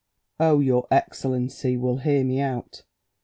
"Oh, 0.39 0.61
your 0.61 0.87
excellency 0.89 1.77
will 1.77 1.97
hear 1.97 2.23
me 2.23 2.39
out. 2.39 2.81